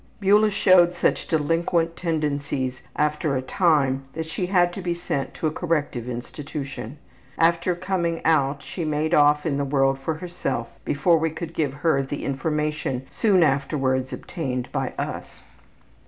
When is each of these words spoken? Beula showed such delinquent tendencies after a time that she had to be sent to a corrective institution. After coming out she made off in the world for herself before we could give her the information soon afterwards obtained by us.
Beula 0.19 0.49
showed 0.49 0.95
such 0.95 1.27
delinquent 1.27 1.95
tendencies 1.95 2.81
after 2.95 3.35
a 3.35 3.41
time 3.43 4.05
that 4.13 4.25
she 4.25 4.47
had 4.47 4.73
to 4.73 4.81
be 4.81 4.95
sent 4.95 5.35
to 5.35 5.45
a 5.45 5.51
corrective 5.51 6.09
institution. 6.09 6.97
After 7.37 7.75
coming 7.75 8.19
out 8.25 8.63
she 8.63 8.83
made 8.83 9.13
off 9.13 9.45
in 9.45 9.57
the 9.57 9.63
world 9.63 9.99
for 9.99 10.15
herself 10.15 10.69
before 10.85 11.19
we 11.19 11.29
could 11.29 11.53
give 11.53 11.73
her 11.85 12.01
the 12.01 12.25
information 12.25 13.05
soon 13.11 13.43
afterwards 13.43 14.11
obtained 14.11 14.71
by 14.71 14.93
us. 14.97 15.41